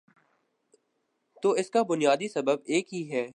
تو 1.43 1.51
اس 1.51 1.69
کا 1.69 1.81
بنیادی 1.83 2.27
سبب 2.27 2.57
ایک 2.65 2.93
ہی 2.93 3.11
ہے۔ 3.11 3.27